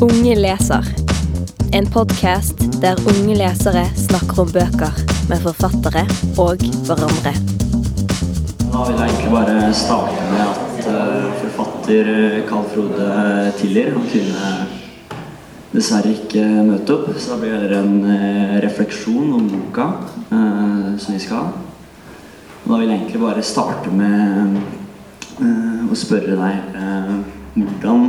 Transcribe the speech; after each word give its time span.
Unge 0.00 0.34
leser. 0.36 0.84
En 1.72 1.86
podkast 1.88 2.60
der 2.82 2.98
unge 3.08 3.34
lesere 3.38 3.84
snakker 3.96 4.42
om 4.42 4.50
bøker 4.52 4.98
med 5.30 5.40
forfattere 5.40 6.02
og 6.40 6.60
hverandre. 6.86 7.32
Da 8.72 8.82
vil 8.84 8.98
jeg 8.98 9.06
egentlig 9.08 9.32
bare 9.32 9.70
starte 9.76 10.26
med 10.30 10.42
at 10.44 10.88
eh, 10.92 11.30
forfatter 11.40 12.10
Carl 12.50 12.66
Frode 12.74 13.08
Tiller 13.56 13.94
han 13.94 14.04
kunne 14.12 14.50
dessverre 15.72 16.12
ikke 16.12 16.44
møte 16.68 16.98
opp. 16.98 17.08
Så 17.16 17.32
da 17.32 17.40
blir 17.40 17.64
det 17.70 17.80
en 17.80 17.96
eh, 18.04 18.58
refleksjon 18.66 19.32
om 19.38 19.48
boka 19.54 19.88
eh, 20.28 20.92
som 21.00 21.16
vi 21.16 21.22
skal 21.24 21.40
ha. 21.40 21.64
Og 22.66 22.68
da 22.68 22.82
vil 22.82 22.90
jeg 22.92 23.00
egentlig 23.00 23.24
bare 23.24 23.46
starte 23.46 23.96
med 23.96 24.60
eh, 25.40 25.82
å 25.88 25.96
spørre 25.96 26.36
deg 26.36 26.78
eh, 26.84 27.12
hvordan 27.56 28.08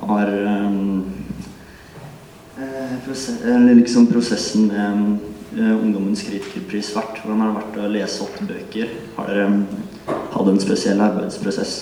har 0.00 0.30
eh, 0.32 0.76
eh, 2.56 2.92
prose- 3.04 3.26
eller 3.44 3.74
liksom 3.74 4.06
prosessen 4.06 4.66
med 4.66 5.16
eh, 5.58 5.76
Ungdommens 5.82 6.22
kritikerpris 6.26 6.92
vært? 6.96 7.22
Hvordan 7.22 7.40
har 7.40 7.50
det 7.50 7.60
vært 7.60 7.78
å 7.80 7.92
lese 7.94 8.24
opp 8.24 8.36
bøker? 8.48 8.92
Har 9.16 9.30
dere 9.30 9.46
eh, 9.46 10.14
hatt 10.34 10.50
en 10.52 10.62
spesiell 10.62 11.00
arbeidsprosess? 11.04 11.74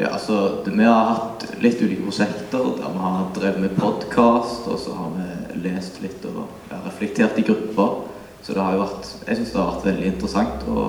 Ja, 0.00 0.14
altså, 0.16 0.64
Vi 0.64 0.84
har 0.86 1.10
hatt 1.14 1.46
litt 1.60 1.82
ulike 1.82 2.06
prosjekter 2.06 2.70
der 2.78 2.92
vi 2.94 3.02
har 3.04 3.26
drevet 3.36 3.64
med 3.64 3.76
podkast, 3.78 4.68
og 4.70 4.78
så 4.80 4.94
har 4.96 5.10
vi 5.16 5.60
lest 5.66 6.00
litt 6.02 6.24
og 6.30 6.46
ja, 6.70 6.80
reflektert 6.86 7.38
i 7.38 7.46
grupper. 7.46 8.06
Så 8.40 8.56
det 8.56 8.62
har 8.64 8.76
jo 8.76 8.84
vært, 8.86 9.10
jeg 9.26 9.40
syns 9.40 9.50
det 9.52 9.60
har 9.60 9.74
vært 9.74 9.90
veldig 9.90 10.06
interessant 10.14 10.70
å 10.70 10.86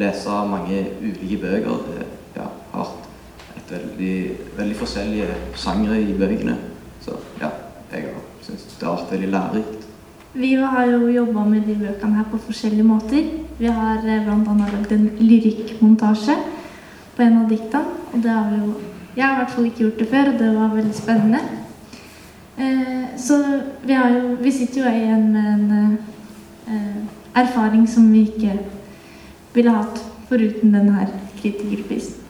lese 0.00 0.38
mange 0.48 0.86
ulike 1.02 1.42
bøker. 1.42 1.84
Det 1.90 2.40
ja, 2.40 2.48
har 2.72 2.86
vært 2.86 3.74
veldig, 3.74 4.16
veldig 4.56 4.78
forskjellige 4.80 5.36
sjangre 5.58 6.00
i 6.00 6.16
bøkene. 6.16 6.56
Vært 8.80 9.12
veldig 9.12 9.28
lærerikt. 9.32 9.84
Vi 10.36 10.52
har 10.60 10.84
jo 10.90 11.08
jobba 11.08 11.44
med 11.48 11.64
de 11.64 11.74
bøkene 11.80 12.18
her 12.18 12.26
på 12.30 12.40
forskjellige 12.48 12.84
måter. 12.84 13.28
Vi 13.58 13.70
har 13.72 14.02
bl.a. 14.04 14.56
lagd 14.58 14.92
en 14.92 15.06
lyrikkmontasje 15.18 16.34
på 17.16 17.24
en 17.24 17.38
av 17.40 17.48
diktene. 17.48 18.02
Og 18.12 18.22
det 18.22 18.30
har 18.30 18.50
vi 18.50 18.60
jo 18.64 18.74
Jeg 19.16 19.24
har 19.24 19.32
i 19.32 19.38
hvert 19.38 19.50
fall 19.50 19.64
ikke 19.64 19.80
gjort 19.80 19.98
det 19.98 20.06
før, 20.10 20.26
og 20.28 20.38
det 20.38 20.48
var 20.56 20.74
veldig 20.74 20.94
spennende. 20.94 21.38
Eh, 22.58 23.06
så 23.16 23.38
vi, 23.82 23.94
jo, 23.94 24.36
vi 24.40 24.52
sitter 24.52 24.82
jo 24.82 24.90
igjen 24.92 25.32
med 25.32 25.46
en 25.54 25.98
eh, 26.68 27.40
erfaring 27.40 27.88
som 27.88 28.12
vi 28.12 28.26
ikke 28.28 28.58
ville 29.54 29.72
hatt 29.72 30.04
foruten 30.28 30.76
denne 30.76 31.08
kritikerprisen. 31.40 32.25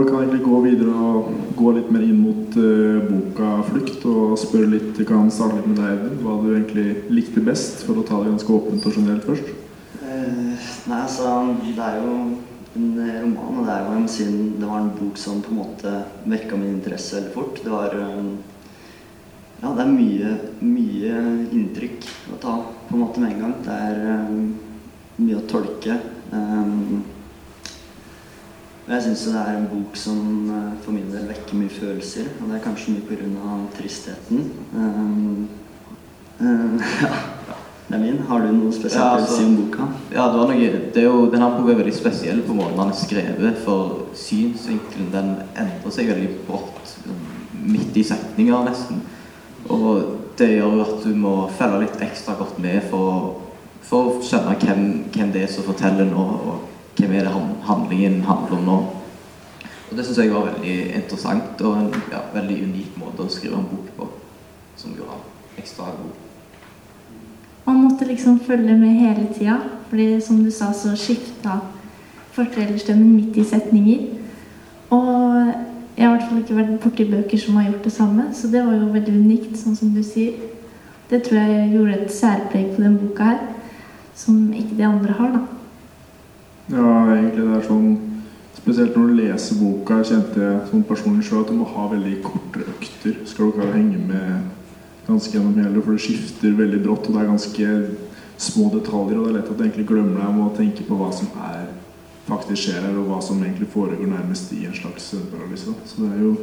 Og 0.00 0.06
kan 0.08 0.22
egentlig 0.22 0.46
gå 0.46 0.58
videre 0.64 0.92
og 0.96 1.26
gå 1.58 1.70
litt 1.76 1.88
mer 1.92 2.04
inn 2.06 2.20
mot 2.22 2.54
uh, 2.56 3.02
boka 3.04 3.48
'Flukt' 3.66 4.06
og 4.08 4.38
spørre 4.40 4.70
litt, 4.72 4.94
Vi 4.96 5.04
kan 5.04 5.28
starte 5.28 5.58
litt 5.58 5.66
med 5.68 5.76
deg, 5.76 5.90
Edvin. 5.92 6.22
Hva 6.24 6.36
du 6.40 6.46
egentlig 6.54 6.86
likte 7.12 7.42
best, 7.44 7.82
for 7.84 8.00
å 8.00 8.04
ta 8.08 8.22
det 8.22 8.30
ganske 8.30 8.54
åpent 8.54 8.86
og 8.88 8.96
generelt 8.96 9.28
først? 9.28 9.50
Uh, 10.00 10.56
nei, 10.88 11.02
altså, 11.02 11.34
det 11.66 11.84
er 11.84 12.00
jo 12.00 12.14
en 12.78 12.88
eh, 12.96 13.20
roman, 13.26 13.60
og 13.60 13.68
det 13.68 13.76
er 13.76 13.84
jo 13.84 13.98
en 13.98 14.08
siden 14.08 14.40
det 14.62 14.72
var 14.72 14.80
en 14.80 14.90
bok 15.02 15.20
som 15.20 15.44
på 15.44 15.52
en 15.52 15.60
måte 15.60 15.94
vekka 16.32 16.56
min 16.56 16.78
interesse 16.78 17.18
veldig 17.18 17.36
fort. 17.36 17.60
Det 17.60 17.76
var 17.76 18.00
um, 18.00 18.34
Ja, 19.60 19.74
det 19.76 19.84
er 19.84 19.92
mye, 19.92 20.34
mye 20.64 21.22
inntrykk 21.52 22.06
å 22.32 22.40
ta 22.40 22.56
på 22.88 22.96
en 22.96 23.04
måte 23.04 23.20
med 23.20 23.34
en 23.34 23.40
gang. 23.44 23.56
Det 23.68 23.80
er 23.90 24.04
um, 24.16 24.44
mye 25.20 25.42
å 25.42 25.48
tolke. 25.50 26.00
Um, 26.32 27.02
og 28.90 28.96
jeg 28.96 29.04
syns 29.04 29.20
det 29.28 29.38
er 29.38 29.54
en 29.54 29.66
bok 29.70 29.94
som 29.94 30.22
eh, 30.50 30.70
for 30.82 30.90
min 30.96 31.12
del 31.12 31.28
vekker 31.30 31.54
mye 31.54 31.70
følelser. 31.70 32.30
Og 32.40 32.48
det 32.50 32.56
er 32.56 32.62
kanskje 32.64 32.96
mye 32.96 33.04
pga. 33.06 33.58
tristheten. 33.76 34.40
Um, 34.74 35.48
eh, 36.40 36.88
ja, 37.04 37.58
det 37.86 37.94
er 37.94 38.00
min. 38.02 38.18
Har 38.26 38.40
du 38.42 38.48
noe 38.50 38.72
spesielt 38.74 38.98
Ja, 38.98 39.12
å 39.12 39.20
altså- 39.20 39.36
si 39.36 39.44
om 39.44 39.54
boka? 39.60 39.86
Ja, 40.10 40.24
det 40.32 40.40
var 40.40 40.50
noe, 40.50 40.70
det 40.94 40.96
er 40.96 41.06
jo, 41.06 41.30
denne 41.30 41.50
boka 41.54 41.70
er 41.70 41.78
veldig 41.84 41.94
spesiell 41.94 42.42
på 42.42 42.56
måten 42.58 42.80
den 42.80 42.90
er 42.90 42.98
skrevet, 42.98 43.60
for 43.62 44.08
synsvinkelen 44.14 45.12
den 45.12 45.30
endrer 45.54 45.94
seg 45.94 46.10
veldig 46.10 46.32
brått, 46.48 46.96
midt 47.62 47.94
i 47.94 48.02
setninger 48.02 48.66
nesten. 48.66 49.04
Og 49.68 50.18
det 50.36 50.50
gjør 50.56 50.74
jo 50.74 50.82
at 50.88 51.04
du 51.04 51.14
må 51.14 51.36
følge 51.60 51.84
litt 51.84 52.02
ekstra 52.02 52.34
godt 52.34 52.58
med 52.58 52.82
for, 52.90 53.38
for 53.86 54.10
å 54.10 54.18
skjønne 54.18 54.58
hvem, 54.58 54.84
hvem 55.14 55.30
det 55.30 55.46
er 55.46 55.54
som 55.54 55.62
forteller 55.70 56.10
nå, 56.10 56.26
og 56.26 56.69
hvem 57.00 57.16
er 57.18 57.26
det 57.26 57.34
handlingen 57.66 58.20
handler 58.28 58.56
om 58.58 58.66
nå. 58.68 58.78
Og 59.90 59.96
det 59.96 60.04
syns 60.06 60.18
jeg 60.22 60.30
var 60.30 60.46
veldig 60.52 60.74
interessant, 61.00 61.62
og 61.66 61.78
en 61.78 62.02
ja, 62.12 62.22
veldig 62.34 62.58
unik 62.68 62.98
måte 63.00 63.26
å 63.26 63.32
skrive 63.32 63.58
en 63.58 63.66
bok 63.66 63.88
på, 63.96 64.06
som 64.78 64.94
gjorde 64.94 65.18
den 65.18 65.62
ekstra 65.64 65.90
god. 65.96 66.12
Man 67.66 67.82
måtte 67.84 68.06
liksom 68.06 68.38
følge 68.46 68.76
med 68.78 69.00
hele 69.00 69.26
tida, 69.34 69.58
fordi 69.88 70.20
som 70.22 70.44
du 70.44 70.50
sa, 70.54 70.70
så 70.72 70.94
skifta 70.96 71.58
fortellerstemmen 72.36 73.16
midt 73.16 73.36
i 73.36 73.44
setninger. 73.44 74.06
Og 74.94 75.50
jeg 75.96 76.06
har 76.06 76.14
i 76.14 76.16
hvert 76.16 76.28
fall 76.28 76.42
ikke 76.44 76.58
vært 76.62 76.80
borti 76.84 77.10
bøker 77.10 77.42
som 77.42 77.58
har 77.58 77.68
gjort 77.68 77.84
det 77.84 77.92
samme, 77.92 78.30
så 78.34 78.50
det 78.50 78.62
var 78.66 78.78
jo 78.78 78.92
veldig 78.94 79.14
unikt, 79.26 79.58
sånn 79.58 79.78
som 79.78 79.90
du 79.94 80.02
sier. 80.06 80.38
Det 81.10 81.24
tror 81.26 81.42
jeg 81.42 81.72
gjorde 81.74 81.98
et 81.98 82.14
særpreg 82.14 82.76
på 82.76 82.84
den 82.86 82.98
boka 83.02 83.32
her, 83.32 83.40
som 84.14 84.52
ikke 84.54 84.78
de 84.78 84.86
andre 84.86 85.18
har, 85.18 85.34
da. 85.34 85.59
Ja, 86.70 86.86
egentlig 87.16 87.46
det 87.48 87.58
er 87.58 87.66
sånn 87.66 87.90
Spesielt 88.60 88.96
når 88.96 89.06
du 89.08 89.14
leser 89.16 89.56
boka, 89.56 90.02
kjente 90.04 90.40
jeg 90.42 90.64
sånn 90.68 90.82
personlig 90.84 91.24
selv 91.24 91.46
at 91.46 91.52
du 91.52 91.56
må 91.56 91.68
ha 91.70 91.86
veldig 91.88 92.16
korte 92.20 92.60
økter. 92.60 93.14
Skal 93.30 93.48
du 93.48 93.54
klare 93.56 93.70
å 93.70 93.76
henge 93.76 94.00
med 94.04 95.06
ganske 95.06 95.32
gjennom 95.32 95.56
hele, 95.56 95.80
for 95.80 95.96
det 95.96 96.02
skifter 96.04 96.58
veldig 96.58 96.80
brått, 96.84 97.08
og 97.08 97.16
det 97.16 97.22
er 97.22 97.30
ganske 97.30 97.70
små 98.40 98.66
detaljer, 98.74 99.16
og 99.16 99.24
det 99.24 99.30
er 99.30 99.36
lett 99.38 99.48
at 99.54 99.56
du 99.56 99.64
egentlig 99.64 99.86
glemmer 99.88 100.18
deg 100.20 100.28
om 100.28 100.42
å 100.44 100.50
tenke 100.58 100.84
på 100.84 100.98
hva 100.98 101.08
som 101.14 101.30
er 101.46 101.70
faktisk 102.26 102.66
skjer 102.66 102.84
her, 102.84 102.98
og 103.00 103.08
hva 103.08 103.20
som 103.24 103.40
egentlig 103.42 103.70
foregår 103.72 104.10
nærmest 104.10 104.52
i 104.58 104.66
en 104.68 104.76
slags 104.76 105.08
søvnparalyse. 105.10 105.74
Så 105.88 106.02
det 106.02 106.10
er 106.12 106.20
jo 106.26 106.34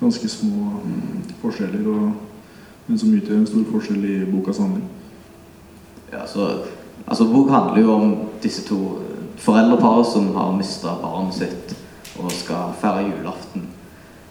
ganske 0.00 0.32
små 0.32 0.74
mm, 0.80 1.36
forskjeller, 1.44 1.86
og, 1.94 2.10
men 2.88 3.00
som 3.00 3.14
utgjør 3.14 3.38
en 3.38 3.48
stor 3.52 3.68
forskjell 3.70 4.08
i 4.10 4.18
bokas 4.32 4.60
handling. 4.64 4.90
Ja, 6.10 6.26
så, 6.26 6.50
altså 7.06 7.28
bok 7.30 7.54
handler 7.54 7.84
jo 7.84 7.94
om 7.94 8.16
disse 8.42 8.66
to 8.66 8.80
foreldreparet 9.40 10.06
som 10.06 10.34
har 10.36 10.56
mista 10.56 10.94
barnet 11.02 11.34
sitt 11.34 11.76
og 12.20 12.32
skal 12.32 12.74
feire 12.80 13.08
julaften. 13.08 13.68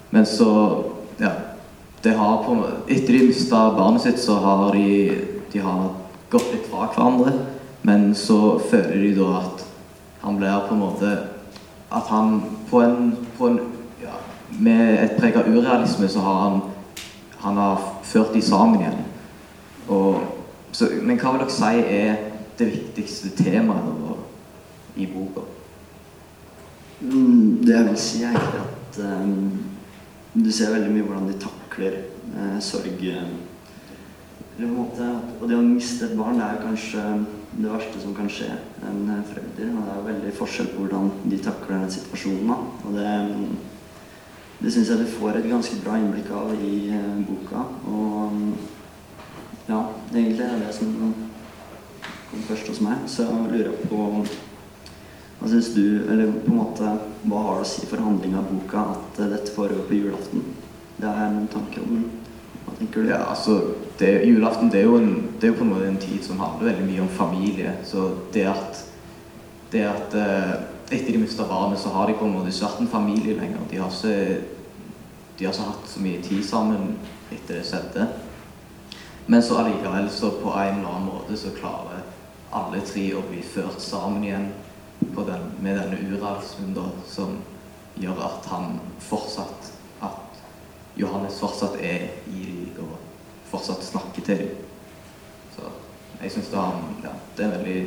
Men 0.10 0.26
så 0.26 0.84
Ja. 1.20 1.32
Det 2.02 2.14
har 2.16 2.44
på, 2.44 2.66
etter 2.88 3.14
de 3.14 3.28
mista 3.28 3.76
barnet 3.76 4.02
sitt, 4.02 4.20
så 4.20 4.34
har 4.40 4.72
de, 4.72 5.18
de 5.52 5.60
har 5.60 5.90
gått 6.30 6.54
litt 6.54 6.70
fra 6.72 6.88
hverandre. 6.88 7.34
Men 7.82 8.16
så 8.16 8.60
føler 8.60 8.96
de 9.02 9.16
da 9.18 9.42
at 9.42 9.66
han 10.22 10.38
blir 10.38 10.64
på 10.68 10.74
en 10.74 10.80
måte 10.80 11.18
At 11.92 12.08
han 12.08 12.42
på 12.70 12.82
en, 12.82 13.16
på 13.38 13.48
en 13.48 13.60
ja, 14.02 14.16
Med 14.60 15.04
et 15.04 15.16
preg 15.18 15.38
av 15.40 15.48
urealisme 15.48 16.10
så 16.12 16.20
har 16.20 16.40
han 16.44 16.62
Han 17.40 17.58
har 17.58 17.80
ført 18.04 18.34
de 18.34 18.42
sammen 18.42 18.82
igjen. 18.82 19.00
Og, 19.88 20.20
så, 20.72 20.90
men 21.02 21.18
hva 21.18 21.32
vil 21.32 21.40
dere 21.40 21.56
si 21.56 21.84
er 22.00 22.18
det 22.60 22.68
viktigste 22.68 23.32
temaet 23.44 24.19
i 25.00 25.08
boka? 25.08 25.46
Mm, 27.02 27.66
Det 27.66 27.76
jeg 27.76 27.86
vil 27.88 27.98
si, 27.98 28.24
er 28.24 28.34
egentlig 28.36 28.62
at 28.62 28.98
um, 29.24 29.60
du 30.34 30.52
ser 30.52 30.74
veldig 30.74 30.92
mye 30.92 31.06
hvordan 31.08 31.30
de 31.30 31.38
takler 31.40 32.02
uh, 32.36 32.58
sorg. 32.60 33.04
eh, 33.08 34.68
måte, 34.68 35.06
og 35.40 35.48
det 35.48 35.56
å 35.56 35.64
miste 35.64 36.10
et 36.10 36.18
barn 36.20 36.36
det 36.36 36.44
er 36.44 36.58
jo 36.58 36.66
kanskje 36.68 37.04
det 37.54 37.72
verste 37.72 38.02
som 38.02 38.16
kan 38.16 38.28
skje 38.30 38.50
en 38.84 39.24
forelder. 39.30 39.72
Og 39.72 39.86
det 39.86 39.94
er 39.94 40.02
jo 40.02 40.08
veldig 40.10 40.34
forskjell 40.36 40.68
på 40.74 40.84
hvordan 40.84 41.12
de 41.32 41.40
takler 41.46 41.80
den 41.80 41.94
situasjonen. 41.96 42.52
Og 42.84 42.98
det, 42.98 43.14
mm, 43.30 43.56
det 44.60 44.74
syns 44.76 44.92
jeg 44.92 45.00
du 45.00 45.08
får 45.14 45.40
et 45.40 45.50
ganske 45.50 45.80
bra 45.86 45.96
innblikk 46.02 46.30
av 46.36 46.52
i 46.60 46.92
uh, 46.92 47.24
boka. 47.30 47.64
Og 47.88 48.36
mm, 48.36 48.54
ja, 49.70 49.82
egentlig 50.14 50.46
er 50.46 50.62
det 50.66 50.76
som 50.76 50.94
kom 52.30 52.46
først 52.52 52.68
hos 52.74 52.84
meg. 52.84 53.08
Så 53.08 53.32
lurer 53.48 53.72
jeg 53.72 53.90
på 53.90 54.06
hva 55.40 55.48
syns 55.48 55.70
du, 55.72 56.04
eller 56.12 56.34
på 56.44 56.52
en 56.52 56.58
måte, 56.58 56.94
hva 57.24 57.42
har 57.46 57.60
det 57.60 57.68
å 57.68 57.70
si 57.70 57.86
for 57.88 58.04
handlinga 58.04 58.42
av 58.42 58.50
boka 58.52 58.82
at 58.92 59.22
eh, 59.24 59.30
dette 59.32 59.54
foregår 59.56 59.86
på 59.88 59.96
julaften? 59.96 60.44
Det 60.98 61.08
har 61.08 61.22
jeg 61.24 61.36
noen 61.38 61.54
tanker 61.54 61.86
om. 61.86 62.02
Hva 62.66 62.76
tenker 62.76 63.06
du? 63.06 63.12
Ja, 63.14 63.22
altså, 63.32 63.56
det, 64.02 64.10
julaften 64.28 64.72
det 64.74 64.82
er, 64.82 64.90
jo 64.90 65.00
en, 65.00 65.14
det 65.40 65.48
er 65.48 65.54
jo 65.54 65.60
på 65.62 65.68
en 65.68 65.72
måte 65.72 65.88
en 65.88 66.02
tid 66.04 66.20
som 66.28 66.44
handler 66.44 66.74
veldig 66.74 66.90
mye 66.90 67.06
om 67.06 67.16
familie. 67.16 67.78
Så 67.88 68.10
det 68.36 68.46
at, 68.52 68.84
det 69.72 69.88
at 69.88 70.20
eh, 70.20 70.54
etter 70.90 71.14
de 71.16 71.24
mista 71.24 71.48
barnet, 71.48 71.80
så 71.80 71.96
har 71.96 72.12
de 72.12 72.20
på 72.20 72.28
en 72.28 72.36
måte 72.36 72.52
ikke 72.52 72.68
vært 72.68 72.84
en 72.84 72.94
familie 73.00 73.40
lenger. 73.40 73.66
De 73.72 73.80
har 73.80 73.96
ikke, 73.96 74.40
de 75.40 75.48
har 75.48 75.56
ikke 75.56 75.72
hatt 75.72 75.92
så 75.96 76.04
mye 76.04 76.24
tid 76.28 76.44
sammen 76.44 76.96
etter 77.32 77.62
det 77.62 77.68
skjedde. 77.70 78.12
Men 79.32 79.46
så 79.46 79.62
allikevel, 79.62 80.12
så 80.12 80.36
på 80.42 80.52
en 80.52 80.82
eller 80.82 80.98
annen 80.98 81.14
måte, 81.14 81.40
så 81.40 81.56
klarer 81.56 82.04
alle 82.52 82.82
tre 82.84 83.14
å 83.16 83.24
bli 83.30 83.46
ført 83.46 83.80
sammen 83.80 84.26
igjen 84.26 84.50
den, 85.00 85.52
med 85.62 85.78
denne 85.78 85.98
urealismen 86.10 86.74
da, 86.76 86.88
som 87.08 87.38
gjør 88.00 88.24
at 88.26 88.50
han 88.52 88.80
fortsatt 89.04 89.72
at 90.02 90.42
Johannes 91.00 91.40
fortsatt 91.40 91.76
er 91.82 92.10
i 92.28 92.46
dem 92.76 92.84
og 92.86 92.98
fortsatt 93.52 93.84
snakker 93.84 94.26
til 94.26 94.38
dem. 94.38 94.50
Så 95.56 95.72
jeg 96.22 96.32
syns 96.32 96.52
det, 96.52 96.68
ja, 97.04 97.16
det 97.38 97.46
er 97.46 97.50
en 97.50 97.58
veldig 97.58 97.80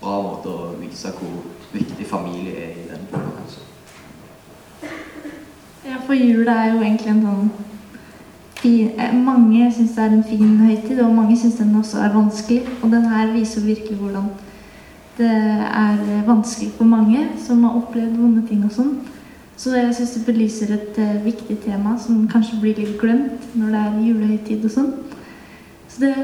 bra 0.00 0.16
måte 0.22 0.52
å 0.52 0.72
vise 0.80 1.12
hvor 1.18 1.44
viktig 1.72 2.06
familie 2.08 2.56
er 2.66 2.80
i 2.80 2.88
den 2.90 3.06
boka. 3.12 3.30
kanskje. 3.38 3.62
Ja, 5.84 6.00
for 6.06 6.16
jula 6.16 6.52
er 6.52 6.72
jo 6.72 6.82
egentlig 6.82 7.10
en 7.12 7.22
sånn 7.26 7.50
eh, 8.64 9.12
Mange 9.12 9.66
syns 9.72 9.96
det 9.96 10.04
er 10.04 10.14
en 10.16 10.24
fin 10.24 10.56
høytid, 10.62 11.00
og 11.04 11.12
mange 11.12 11.36
syns 11.36 11.58
den 11.60 11.74
også 11.76 12.00
er 12.00 12.14
vanskelig. 12.14 12.62
Og 12.82 12.90
den 12.92 13.04
her 13.12 13.32
viser 13.32 13.66
virkelig 13.66 13.98
hvordan 14.00 14.30
det 15.18 15.30
er 15.30 15.98
eh, 16.02 16.26
vanskelig 16.26 16.72
for 16.78 16.84
mange 16.84 17.28
som 17.46 17.62
har 17.64 17.76
opplevd 17.78 18.16
vonde 18.18 18.46
ting 18.48 18.64
og 18.66 18.72
sånn. 18.74 18.94
Så 19.56 19.76
jeg 19.76 19.94
syns 19.94 20.16
det 20.16 20.24
belyser 20.26 20.72
et 20.74 20.98
eh, 20.98 21.20
viktig 21.22 21.60
tema 21.62 21.94
som 22.02 22.24
kanskje 22.30 22.58
blir 22.62 22.80
litt 22.80 22.96
glemt 22.98 23.54
når 23.54 23.74
det 23.74 23.82
er 23.82 24.00
julehøytid 24.08 24.64
og 24.66 24.74
sånn. 24.74 24.94
Så 25.88 26.02
det 26.02 26.14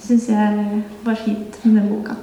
syns 0.00 0.30
jeg 0.32 0.80
var 1.04 1.20
fint 1.20 1.58
med 1.64 1.76
den 1.82 1.90
boka. 1.92 2.16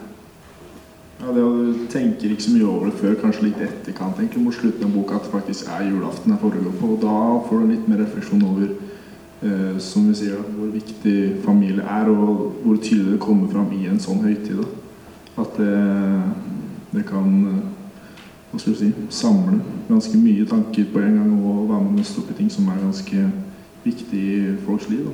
Ja, 1.21 1.29
det, 1.35 1.43
Du 1.45 1.85
tenker 1.93 2.31
ikke 2.33 2.47
så 2.47 2.55
mye 2.55 2.65
over 2.65 2.89
det 2.89 2.97
før 2.97 3.19
kanskje 3.21 3.51
litt 3.51 3.61
etterkant 3.61 4.17
egentlig 4.17 4.41
mot 4.41 4.57
slutten 4.57 4.87
av 4.87 4.95
boka 4.95 5.19
at 5.19 5.27
det 5.27 5.35
faktisk 5.35 5.69
er 5.69 5.89
julaften 5.91 6.33
jeg 6.33 6.41
foregår 6.41 6.77
på. 6.79 6.93
og 6.95 7.01
Da 7.05 7.17
får 7.45 7.59
du 7.59 7.73
litt 7.75 7.87
mer 7.87 8.01
refleksjon 8.01 8.47
over 8.49 8.71
eh, 9.45 9.77
som 9.77 10.09
vi 10.09 10.17
sier, 10.17 10.41
hvor 10.57 10.73
viktig 10.73 11.17
familie 11.45 11.85
er, 11.85 12.09
og 12.09 12.63
hvor 12.63 12.81
tydelig 12.81 13.19
det 13.19 13.25
kommer 13.27 13.53
fram 13.53 13.69
i 13.77 13.85
en 13.85 14.01
sånn 14.01 14.25
høytid. 14.25 14.57
Da. 14.57 14.90
At 15.39 15.55
det, 15.57 15.75
det 16.91 17.05
kan 17.07 17.29
hva 18.51 18.59
skal 18.59 18.73
du 18.73 18.79
si, 18.81 18.89
samle 19.15 19.61
ganske 19.87 20.17
mye 20.19 20.43
tanker 20.47 20.89
på 20.91 20.99
en 20.99 21.13
gang 21.15 21.31
og 21.39 21.69
være 21.69 21.83
med 21.85 21.93
og 21.93 21.99
nøste 22.01 22.19
opp 22.19 22.33
i 22.33 22.35
ting 22.41 22.49
som 22.51 22.67
er 22.67 22.81
ganske 22.81 23.21
viktig 23.85 24.23
i 24.27 24.55
folks 24.65 24.89
liv. 24.91 25.05
Da. 25.07 25.13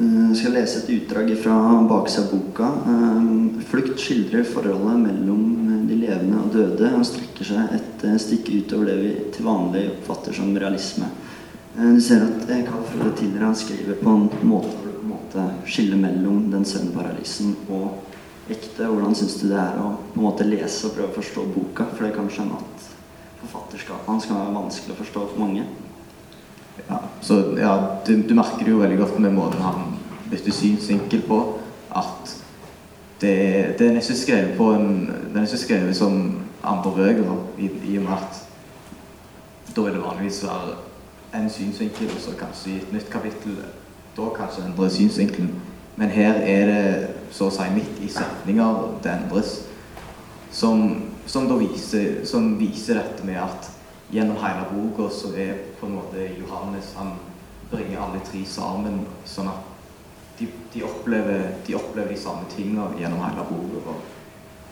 Eh, 0.00 0.30
Jeg 0.30 0.36
skal 0.40 0.56
lese 0.58 0.82
et 0.82 0.90
utdrag 0.96 1.30
fra 1.38 1.56
baksida 1.86 2.26
av 2.26 2.32
boka. 2.34 2.72
Eh, 2.90 3.62
Flukt 3.70 4.02
skildrer 4.02 4.44
forholdet 4.48 4.98
mellom 5.04 5.46
eh, 5.68 5.86
de 5.86 6.02
levende 6.02 6.42
og 6.42 6.52
døde 6.58 6.90
og 6.96 7.06
strekker 7.06 7.52
seg 7.52 7.78
et 7.78 8.06
stykke 8.26 8.64
utover 8.64 8.90
det 8.90 8.98
vi 8.98 9.16
til 9.36 9.46
vanlig 9.46 9.86
oppfatter 9.94 10.34
som 10.34 10.56
realisme. 10.56 11.06
Du 11.76 12.00
ser 12.02 12.24
at 12.26 12.48
Carl 12.66 12.82
Frode 12.90 13.14
Tiller 13.16 13.52
skriver 13.54 14.00
på 14.02 14.10
en 14.10 14.26
måte 14.42 14.89
måte 15.30 15.70
skille 15.70 15.96
mellom 15.96 16.50
den 16.50 16.64
søvnparalysen 16.64 17.56
og 17.70 18.02
ekte. 18.50 18.86
Hvordan 18.86 19.14
syns 19.14 19.36
du 19.40 19.48
det 19.48 19.58
er 19.58 19.78
å 19.78 19.92
på 20.10 20.18
en 20.18 20.24
måte 20.24 20.46
lese 20.46 20.88
og 20.88 20.96
prøve 20.96 21.10
å 21.12 21.18
forstå 21.20 21.44
boka? 21.54 21.86
For 21.94 22.06
det 22.06 22.14
kan 22.16 22.30
skjønne 22.30 22.58
at 22.58 22.88
forfatterskapet 23.44 24.08
hans 24.10 24.26
kan 24.26 24.40
være 24.40 24.56
vanskelig 24.56 24.94
å 24.94 24.98
forstå 24.98 25.24
for 25.30 25.40
mange. 25.40 25.64
Ja, 26.88 26.98
så 27.22 27.38
ja, 27.60 27.72
du, 28.06 28.14
du 28.26 28.34
merker 28.34 28.64
det 28.64 28.72
jo 28.72 28.82
veldig 28.82 28.98
godt 28.98 29.18
med 29.20 29.36
måten 29.36 29.62
han 29.62 29.96
bytter 30.30 30.54
synsvinkel 30.54 31.22
på. 31.28 31.40
At 31.94 32.36
det, 33.20 33.34
det 33.78 33.86
er 33.86 33.96
nesten 33.96 34.16
skrevet 34.16 34.54
på 34.56 34.70
en 34.72 34.92
Det 35.34 35.42
er 35.42 35.58
skrevet 35.58 35.96
som 35.96 36.40
andre 36.66 36.92
bøker, 36.96 37.36
i, 37.58 37.70
i 37.92 37.98
og 37.98 38.06
med 38.08 38.16
at 38.16 38.46
da 39.70 39.84
vil 39.84 39.94
det 39.94 40.02
vanligvis 40.02 40.40
være 40.42 40.72
en 41.38 41.46
synsvinkel, 41.52 42.08
og 42.10 42.18
så 42.24 42.32
kanskje 42.34 42.72
i 42.72 42.80
et 42.80 42.92
nytt 42.92 43.06
kapittel 43.12 43.60
da 44.20 44.30
kanskje 44.36 44.66
endre 44.68 44.90
synsvinkelen. 44.92 45.50
Men 45.96 46.12
her 46.12 46.38
er 46.44 46.70
det 46.70 46.84
så 47.34 47.48
å 47.48 47.54
si 47.54 47.66
midt 47.74 47.98
i 48.04 48.08
setninger 48.12 48.86
det 49.04 49.12
endres. 49.12 49.56
Som, 50.52 51.10
som 51.30 51.48
da 51.48 51.58
viser, 51.60 52.22
som 52.26 52.54
viser 52.58 52.98
dette 52.98 53.26
med 53.26 53.38
at 53.42 53.68
gjennom 54.10 54.38
hele 54.42 54.64
boka 54.72 55.10
så 55.14 55.30
er 55.38 55.60
på 55.78 55.86
en 55.86 55.98
måte 56.00 56.24
Johannes 56.40 56.94
Han 56.98 57.12
bringer 57.70 58.00
alle 58.02 58.18
tre 58.26 58.40
sammen, 58.50 59.04
sånn 59.24 59.46
at 59.46 59.68
de, 60.40 60.48
de, 60.72 60.82
opplever, 60.82 61.52
de 61.66 61.76
opplever 61.78 62.10
de 62.10 62.18
samme 62.18 62.48
tingene 62.50 62.88
gjennom 62.98 63.22
hele 63.22 63.44
boka. 63.46 63.94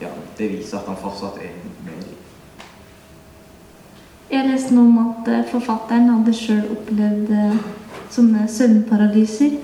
Ja, 0.00 0.10
det 0.38 0.48
viser 0.50 0.80
at 0.80 0.88
han 0.90 0.98
fortsatt 0.98 1.38
er 1.42 1.54
med 1.84 1.92
dem. 1.92 2.16
Jeg 4.28 4.44
leste 4.44 4.74
noe 4.76 4.88
om 4.90 4.98
at 5.06 5.28
eh, 5.32 5.46
forfatteren 5.48 6.10
hadde 6.10 6.34
sjøl 6.36 6.66
opplevd 6.74 7.30
eh, 7.32 7.60
sånne 8.10 8.46
søvnparalyser. 8.50 9.58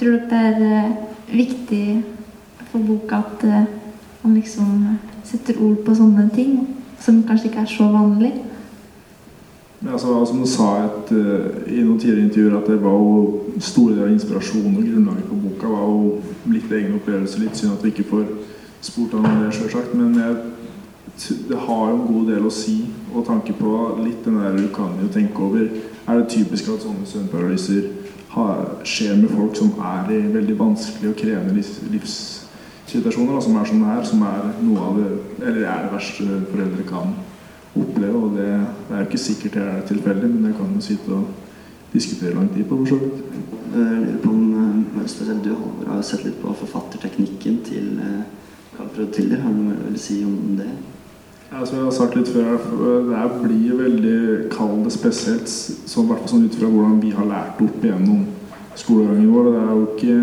Tror 0.00 0.16
dere 0.16 0.28
det 0.30 0.42
er 0.50 0.64
eh, 0.66 0.96
viktig 1.32 1.86
for 2.70 2.84
boka 2.84 3.22
at 3.22 3.44
man 3.46 3.66
han 4.26 4.34
liksom 4.34 4.98
setter 5.24 5.58
ord 5.62 5.84
på 5.86 5.94
sånne 5.94 6.28
ting 6.34 6.58
som 7.02 7.22
kanskje 7.26 7.50
ikke 7.50 7.62
er 7.62 7.70
så 7.70 7.86
vanlig? 7.92 8.32
Altså, 9.86 10.24
som 10.26 10.40
du 10.40 10.46
sa 10.48 10.68
et, 10.84 11.12
eh, 11.12 11.78
i 11.78 11.82
noen 11.84 11.98
tidligere 11.98 12.24
intervjuer, 12.24 12.56
at 12.58 12.66
det 12.66 12.82
var 12.82 12.96
jo 12.96 13.60
store 13.60 13.94
deler 13.94 14.06
av 14.08 14.12
inspirasjonen 14.14 14.76
og 14.76 14.86
grunnlaget 14.88 15.28
for 15.28 15.42
boka 15.44 15.70
var 15.70 15.84
jo 15.86 16.20
litt 16.50 16.72
egen 16.72 16.96
opplevelse. 16.96 17.40
Litt 17.40 17.56
synd 17.56 17.76
at 17.76 17.84
vi 17.84 17.92
ikke 17.92 18.08
får 18.10 18.24
spurt 18.80 19.12
han 19.14 19.26
om 19.26 19.44
det, 19.44 19.54
selvsagt. 19.54 19.94
Men 19.94 20.16
jeg, 20.16 20.36
det 21.48 21.58
har 21.68 21.90
jo 21.90 21.98
en 21.98 22.08
god 22.08 22.32
del 22.32 22.48
å 22.48 22.54
si 22.54 22.78
og 23.14 23.26
tanke 23.28 23.54
på 23.56 23.74
litt 24.02 24.24
den 24.24 24.40
der 24.40 24.56
du 24.56 24.66
kan 24.74 24.96
jo 25.02 25.12
tenke 25.12 25.44
over 25.44 25.68
Er 26.06 26.20
det 26.20 26.28
typisk 26.30 26.68
at 26.70 26.84
sånne 26.84 27.06
søvnparalyser 27.10 27.88
skjer 28.86 29.16
med 29.16 29.32
folk 29.32 29.56
som 29.56 29.72
er 29.80 30.10
i 30.12 30.18
veldig 30.34 30.58
vanskelige 30.58 31.12
og 31.12 31.16
krevende 31.18 31.54
livssituasjoner, 31.56 33.32
da, 33.32 33.40
som 33.40 33.56
er 33.56 33.70
som 33.70 33.80
det 33.80 33.94
er, 33.94 34.04
som 34.10 34.22
er 34.28 34.50
noe 34.60 34.84
av 34.84 35.00
det 35.00 35.08
Eller 35.46 35.66
er 35.66 35.86
det 35.86 35.94
verste 35.94 36.26
foreldre 36.50 36.84
kan 36.88 37.16
oppleve. 37.76 38.14
Og 38.16 38.36
det, 38.36 38.46
det 38.88 38.94
er 38.94 39.02
jo 39.02 39.08
ikke 39.08 39.24
sikkert 39.24 39.58
det 39.58 39.66
er 39.66 39.86
tilfeldig, 39.88 40.30
men 40.30 40.44
det 40.48 40.54
kan 40.58 40.74
jo 40.74 40.84
sitte 40.84 41.12
og 41.16 41.26
diskutere 41.92 42.34
lang 42.34 42.50
tid 42.54 42.64
på, 42.64 42.76
for 42.76 42.86
så 42.86 42.98
vidt. 43.02 43.24
Jeg 43.74 44.02
lurer 44.04 44.20
på 44.22 44.30
om 44.30 44.44
eh, 45.00 45.08
spesielt 45.08 45.44
du 45.44 45.54
Håvard, 45.54 45.88
har 45.94 46.02
sett 46.02 46.24
litt 46.24 46.38
på 46.42 46.54
forfatterteknikken 46.60 47.62
til 47.66 47.96
eh, 48.04 48.22
Carl 48.76 48.92
Frode 48.94 49.12
Tiller. 49.16 49.42
Har 49.44 49.54
du 49.54 49.64
noe 49.64 49.94
å 49.94 50.00
si 50.00 50.22
om 50.24 50.56
det? 50.60 50.70
Ja, 51.52 51.66
som 51.66 51.76
jeg 51.78 51.84
har 51.84 51.92
sagt 51.94 52.16
litt 52.18 52.28
før, 52.34 52.56
det 53.06 53.14
her 53.14 53.34
blir 53.38 53.76
veldig 53.78 54.48
kall 54.50 54.80
det 54.82 54.90
spesielt, 54.96 55.46
så, 55.46 56.02
hvert 56.02 56.24
fall 56.24 56.32
sånn 56.32 56.48
ut 56.48 56.56
fra 56.58 56.70
hvordan 56.72 56.96
vi 56.98 57.12
har 57.14 57.28
lært 57.28 57.60
opp 57.62 57.84
gjennom 57.86 58.24
skolegangen 58.74 59.30
vår. 59.30 59.52
Det 59.52 59.60
er 59.62 59.70
jo 59.70 59.86
ikke 59.94 60.16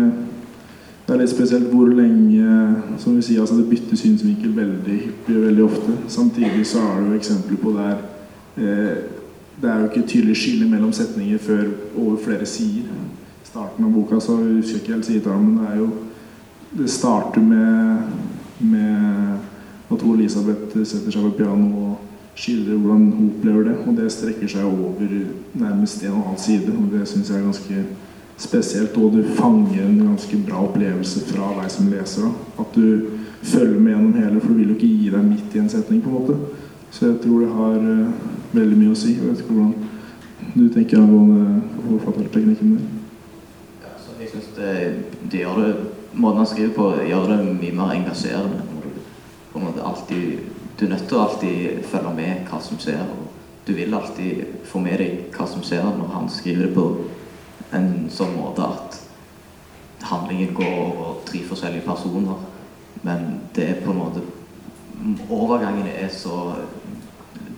Det 1.04 1.12
er 1.12 1.18
litt 1.20 1.32
spesielt 1.34 1.66
hvor 1.68 1.90
lenge 1.92 2.96
Som 2.98 3.16
vi 3.16 3.22
sier, 3.22 3.40
altså 3.42 3.58
det 3.58 3.66
bytter 3.68 3.98
synsvinkel 4.00 4.54
veldig 4.56 4.94
hyppig 5.00 5.40
veldig 5.40 5.64
ofte. 5.64 5.96
Samtidig 6.08 6.66
så 6.66 6.80
er 6.80 7.00
det 7.00 7.08
jo 7.08 7.18
eksempler 7.18 7.60
på 7.60 7.72
der 7.76 7.98
eh, 8.56 8.94
det 9.62 9.70
er 9.70 9.80
jo 9.80 9.88
ikke 9.88 10.06
tydelig 10.08 10.36
skille 10.36 10.68
mellom 10.68 10.92
setninger 10.92 11.38
før 11.38 11.68
over 11.96 12.16
flere 12.24 12.46
sider. 12.46 12.90
Starten 13.44 13.84
av 13.84 13.92
boka 13.94 14.18
så 14.20 14.36
husker 14.36 14.74
jeg 14.74 14.82
ikke 14.82 14.92
helt 14.92 15.06
sidetallet, 15.06 15.44
men 15.44 15.58
det 15.58 15.72
er 15.72 15.76
jo 15.78 15.90
Det 16.74 16.90
starter 16.90 17.40
med, 17.40 17.98
med 18.58 19.33
at 19.94 20.04
Elisabeth 20.08 20.82
setter 20.84 21.14
seg 21.14 21.26
ved 21.26 21.36
piano 21.38 21.68
og 21.88 22.14
skildrer 22.34 22.80
hvordan 22.80 23.10
hun 23.12 23.30
opplever 23.30 23.68
det. 23.68 23.76
Og 23.86 23.96
det 23.96 24.12
strekker 24.12 24.50
seg 24.50 24.64
over 24.64 25.12
nærmest 25.54 26.02
en 26.02 26.16
og 26.16 26.24
annen 26.24 26.42
side, 26.42 26.72
og 26.74 26.90
det 26.92 27.06
syns 27.08 27.30
jeg 27.30 27.38
er 27.38 27.46
ganske 27.46 27.84
spesielt. 28.36 28.96
Og 28.96 29.12
du 29.12 29.22
fanger 29.38 29.86
en 29.86 30.02
ganske 30.08 30.40
bra 30.46 30.64
opplevelse 30.66 31.24
fra 31.30 31.52
deg 31.60 31.70
som 31.70 31.90
leser. 31.92 32.26
Da. 32.26 32.64
At 32.64 32.76
du 32.76 33.18
følger 33.42 33.80
med 33.80 33.92
gjennom 33.92 34.14
hele, 34.18 34.40
for 34.40 34.48
du 34.48 34.60
vil 34.60 34.72
jo 34.72 34.78
ikke 34.78 34.92
gi 34.92 35.10
deg 35.14 35.26
midt 35.28 35.54
i 35.54 35.62
en 35.62 35.72
setning. 35.72 36.02
på 36.02 36.10
en 36.10 36.18
måte. 36.20 36.38
Så 36.90 37.06
jeg 37.06 37.20
tror 37.24 37.40
det 37.40 37.50
har 37.50 37.78
uh, 37.78 38.12
veldig 38.52 38.78
mye 38.78 38.94
å 38.94 38.98
si. 38.98 39.16
Jeg 39.16 39.28
vet 39.28 39.42
ikke 39.42 39.56
hvordan 39.56 39.74
du 40.54 40.68
tenker 40.70 41.00
angående 41.00 41.62
forfatterteknikken 41.88 42.76
din. 42.76 42.88
Ja, 43.82 43.94
jeg 44.20 44.30
synes 44.30 44.50
det, 44.56 44.74
det 45.32 45.42
gjør 45.42 45.60
det 45.62 45.74
Måten 46.14 46.38
han 46.38 46.46
skriver 46.46 46.74
på, 46.76 46.84
gjør 47.08 47.24
det 47.26 47.36
mye 47.58 47.74
mer 47.74 47.88
engasjerende. 47.96 48.60
På 49.54 49.60
en 49.60 49.64
måte 49.64 49.82
alltid 49.82 50.38
Du 50.76 50.86
er 50.86 50.90
nødt 50.90 51.04
til 51.08 51.16
å 51.16 51.24
alltid 51.28 51.84
følge 51.86 52.10
med 52.14 52.48
hva 52.50 52.58
som 52.60 52.78
skjer. 52.82 53.00
og 53.06 53.28
Du 53.66 53.72
vil 53.72 53.94
alltid 53.94 54.64
få 54.66 54.80
med 54.82 54.98
deg 54.98 55.36
hva 55.36 55.46
som 55.46 55.62
skjer 55.62 55.84
når 55.86 56.08
han 56.10 56.26
skriver 56.28 56.66
det 56.66 56.74
på 56.74 56.86
en 57.72 58.08
sånn 58.10 58.34
måte 58.34 58.66
at 58.66 58.98
handlingen 60.02 60.50
går 60.54 60.74
over 60.80 61.20
tre 61.26 61.44
forskjellige 61.46 61.86
personer. 61.86 62.42
Men 63.06 63.40
det 63.54 63.68
er 63.68 63.80
på 63.84 63.94
en 63.94 64.02
måte 64.02 64.24
Overgangene 65.30 65.90
er 65.90 66.08
så 66.08 66.54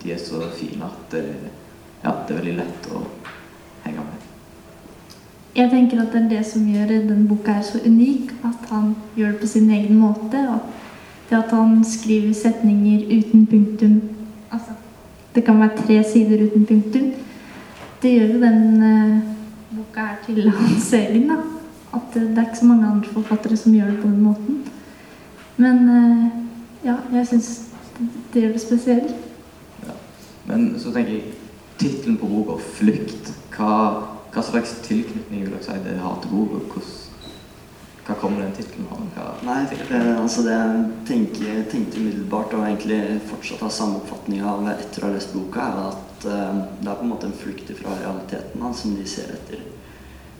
De 0.02 0.12
er 0.12 0.18
så 0.20 0.40
fine 0.56 0.84
at 0.84 1.10
det, 1.12 1.24
ja, 2.04 2.12
det 2.28 2.34
er 2.34 2.38
veldig 2.38 2.56
lett 2.60 2.88
å 2.92 3.00
henge 3.84 4.04
med. 4.04 4.26
Jeg 5.56 5.70
tenker 5.72 6.02
at 6.02 6.12
det 6.12 6.20
er 6.20 6.28
det 6.34 6.42
som 6.46 6.66
gjør 6.68 6.92
den 7.08 7.24
boka 7.28 7.56
her 7.56 7.64
så 7.64 7.80
unik. 7.80 8.34
At 8.44 8.68
han 8.70 8.92
gjør 9.16 9.32
det 9.32 9.40
på 9.40 9.48
sin 9.50 9.70
egen 9.72 9.96
måte. 9.98 10.42
Og 10.52 10.85
det 11.30 11.38
at 11.38 11.50
han 11.50 11.84
skriver 11.84 12.34
setninger 12.34 13.06
uten 13.18 13.46
punktum 13.46 14.02
Altså, 14.52 14.70
det 15.34 15.44
kan 15.44 15.60
være 15.60 15.76
tre 15.76 16.04
sider 16.12 16.46
uten 16.46 16.66
punktum. 16.66 17.12
Det 18.02 18.10
gjør 18.12 18.26
jo 18.34 18.40
den 18.40 18.82
eh, 18.82 19.22
boka 19.76 20.00
her 20.00 20.16
til 20.26 20.50
hans 20.58 20.92
egen. 20.92 21.28
da. 21.28 21.36
At 21.94 22.14
det 22.14 22.38
er 22.38 22.42
ikke 22.42 22.58
så 22.58 22.66
mange 22.66 22.86
andre 22.86 23.08
forfattere 23.12 23.56
som 23.56 23.74
gjør 23.74 23.90
det 23.90 24.00
på 24.02 24.08
den 24.08 24.20
måten. 24.20 24.62
Men 25.56 25.88
eh, 25.88 26.26
ja, 26.84 26.94
jeg 27.12 27.26
syns 27.26 27.62
det, 27.98 28.42
gjør 28.42 28.52
det 28.52 28.60
spesielt. 28.60 29.14
Men 30.46 30.78
så 30.78 30.92
tenker 30.92 31.12
jeg 31.12 31.22
tittelen 31.78 32.16
på 32.16 32.26
boka, 32.26 32.60
'Flykt', 32.62 33.32
hva, 33.56 33.72
hva 34.32 34.42
slags 34.42 34.76
tilknytning 34.82 35.42
vil 35.42 35.50
dere 35.50 35.64
si 35.64 35.78
det 35.84 35.98
har 35.98 36.20
til 36.22 36.30
boka? 36.30 36.80
Hva 38.06 38.14
kommer 38.20 38.44
den 38.44 38.52
tittelen 38.54 38.86
av? 39.18 39.40
Nei, 39.42 39.64
altså 40.14 40.44
det 40.46 40.54
jeg 40.54 40.82
tenker, 41.08 41.62
tenkte 41.72 41.98
umiddelbart, 41.98 42.52
og 42.54 42.66
egentlig 42.68 43.00
fortsatt 43.26 43.64
har 43.66 43.72
samme 43.74 43.98
oppfatning 43.98 44.44
av 44.46 44.68
etter 44.70 45.02
å 45.02 45.08
ha 45.08 45.16
lest 45.16 45.32
boka, 45.34 45.64
er 45.64 45.80
at 45.88 46.26
eh, 46.30 46.60
det 46.84 46.92
er 46.92 47.00
på 47.00 47.02
en 47.02 47.10
måte 47.10 47.26
en 47.26 47.40
flukt 47.40 47.72
fra 47.80 47.96
realiteten 47.98 48.62
da, 48.62 48.70
som 48.78 48.94
de 48.94 49.06
ser 49.10 49.32
etter. 49.34 49.64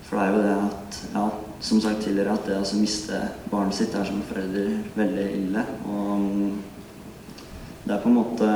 For 0.07 0.15
det 0.15 0.23
er 0.23 0.37
jo 0.37 0.45
det 0.45 0.55
at, 0.69 0.99
ja, 1.17 1.25
som 1.67 1.81
sagt 1.83 2.05
tidligere, 2.05 2.37
at 2.39 2.47
det 2.47 2.61
å 2.61 2.79
miste 2.79 3.23
barnet 3.51 3.75
sitt 3.75 3.97
er 3.99 4.07
som 4.07 4.23
forelder 4.29 4.77
veldig 4.95 5.25
ille. 5.41 5.65
Og 5.91 6.29
det 7.83 7.97
er 7.97 8.05
på 8.05 8.13
en 8.13 8.21
måte 8.21 8.53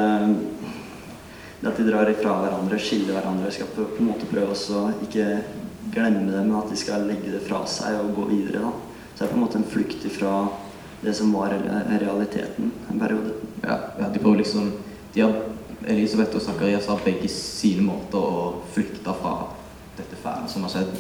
det 1.61 1.69
at 1.69 1.81
de 1.81 1.89
drar 1.89 2.09
ifra 2.09 2.37
hverandre, 2.45 2.79
skiller 2.81 3.19
hverandre, 3.19 3.51
skal 3.53 3.69
på, 3.75 3.89
en 3.99 4.13
måte 4.13 4.31
prøve 4.31 4.55
å 4.55 4.85
ikke 5.03 5.27
glemme 5.91 6.31
det, 6.31 6.45
men 6.45 6.55
at 6.61 6.71
de 6.71 6.79
skal 6.79 7.09
legge 7.11 7.35
det 7.35 7.43
fra 7.45 7.65
seg 7.69 7.99
og 7.99 8.15
gå 8.17 8.29
videre. 8.31 8.63
da. 8.69 8.90
Det 9.21 9.27
er 9.27 9.35
på 9.35 9.37
en 9.37 9.43
måte 9.45 9.59
en 9.61 9.69
flukt 9.69 10.05
ifra 10.09 10.49
det 11.03 11.13
som 11.15 11.33
var 11.37 11.53
realiteten 12.01 12.71
en 12.89 13.01
periode. 13.01 13.35
Ja, 13.61 13.77
ja, 13.99 14.09
de 14.09 14.19
prøver 14.19 14.41
liksom 14.41 14.71
de 15.13 15.21
har, 15.21 15.35
Elisabeth 15.85 16.39
og 16.39 16.43
Zacharias 16.43 16.89
har 16.89 17.03
begge 17.05 17.29
sine 17.29 17.85
måter 17.85 18.17
å 18.17 18.47
flykte 18.73 19.13
fra 19.21 19.35
dette 19.99 20.17
fæle 20.23 20.49
som 20.49 20.65
har 20.65 20.73
skjedd. 20.73 20.97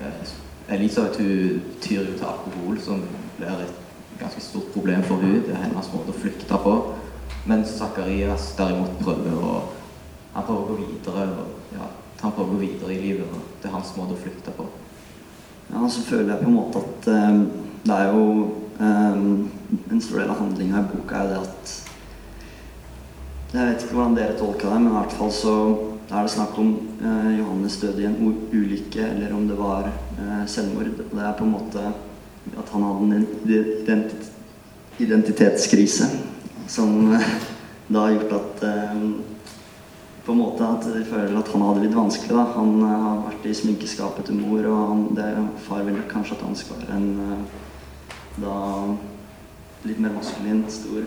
Eh, 0.00 0.32
Elisabeth 0.78 1.20
hun 1.20 1.60
tyr 1.84 2.08
jo 2.08 2.16
til 2.16 2.26
alkohol, 2.30 2.80
som 2.80 3.04
blir 3.36 3.60
et 3.66 3.76
ganske 4.22 4.48
stort 4.48 4.72
problem 4.72 5.04
for 5.04 5.20
hun. 5.20 5.42
Det 5.44 5.52
er 5.52 5.66
hennes 5.66 5.92
måte 5.92 6.16
å 6.16 6.20
flykte 6.24 6.64
på. 6.64 6.76
Mens 7.44 7.76
Zacharias 7.76 8.54
derimot 8.56 8.96
prøver 9.04 9.36
å 9.36 9.58
Han 10.32 10.44
prøver 10.46 10.60
å 10.60 10.66
gå 10.68 10.74
videre. 10.86 11.22
Og, 11.44 11.72
ja, 11.76 11.86
han 12.20 12.32
prøver 12.32 12.48
å 12.48 12.56
gå 12.56 12.58
videre 12.60 12.92
i 12.94 13.00
livet. 13.02 13.28
og 13.32 13.40
Det 13.60 13.68
er 13.68 13.74
hans 13.76 13.96
måte 13.96 14.16
å 14.16 14.24
flykte 14.24 14.52
på. 14.56 14.64
Ja, 15.68 15.88
så 15.88 16.02
føler 16.06 16.32
jeg 16.32 16.42
på 16.42 16.48
en 16.48 16.56
måte 16.56 16.80
at 16.80 17.08
um, 17.12 17.42
det 17.84 17.94
er 17.94 18.08
jo 18.12 18.24
um, 18.80 19.50
En 19.92 20.00
stor 20.00 20.22
del 20.22 20.30
av 20.32 20.40
handlinga 20.40 20.80
i 20.80 20.88
boka 20.92 21.18
er 21.18 21.28
jo 21.28 21.34
det 21.34 21.40
at 21.42 21.74
Jeg 23.52 23.66
vet 23.66 23.84
ikke 23.84 23.96
hvordan 23.96 24.16
dere 24.16 24.38
tolker 24.38 24.72
det, 24.72 24.80
men 24.80 24.90
i 24.90 24.96
hvert 24.96 25.14
fall 25.16 25.30
så 25.32 25.54
er 26.08 26.24
det 26.24 26.32
snakk 26.32 26.56
om 26.60 26.72
uh, 27.02 27.30
Johannes 27.38 27.76
døde 27.80 28.02
i 28.02 28.08
en 28.08 28.18
ulykke, 28.52 29.04
eller 29.04 29.32
om 29.36 29.46
det 29.48 29.56
var 29.58 29.88
uh, 29.88 30.42
selvmord. 30.48 30.90
Det 31.00 31.22
er 31.24 31.36
på 31.36 31.44
en 31.44 31.54
måte 31.54 31.84
at 32.58 32.72
han 32.72 32.84
hadde 32.84 33.20
en 33.20 33.26
ident 33.48 34.28
identitetskrise 34.98 36.08
som 36.68 37.12
uh, 37.12 37.24
da 37.88 38.04
har 38.04 38.10
gjort 38.12 38.32
at 38.36 38.64
eh, 38.68 39.04
på 40.28 40.34
en 40.34 40.42
måte 40.42 40.66
at 40.66 40.84
de 40.84 41.00
føler 41.08 41.38
at 41.40 41.48
han 41.54 41.62
hadde 41.64 41.86
litt 41.86 41.96
vanskelig. 41.96 42.34
da. 42.36 42.42
Han 42.52 42.82
uh, 42.82 42.88
har 43.04 43.20
vært 43.30 43.46
i 43.48 43.54
sminkeskapet 43.56 44.28
til 44.28 44.36
mor, 44.42 44.60
og 44.68 44.82
han, 44.90 45.06
det, 45.16 45.28
far 45.64 45.86
ville 45.86 46.04
kanskje 46.10 46.36
at 46.36 46.44
han 46.44 46.58
skal 46.58 46.82
være 46.82 46.98
en 46.98 47.08
uh, 47.16 47.62
da 48.42 48.56
litt 49.88 50.02
mer 50.04 50.12
maskulin, 50.18 50.66
stor. 50.68 51.06